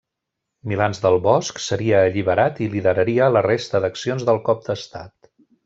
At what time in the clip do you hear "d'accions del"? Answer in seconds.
3.87-4.43